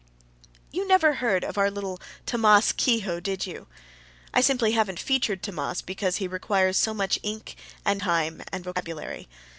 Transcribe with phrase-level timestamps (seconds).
[0.71, 3.67] You never heard of our little Tammas Kehoe, did you?
[4.33, 9.27] I simply haven't featured Tammas because he requires so much ink and time and vocabulary.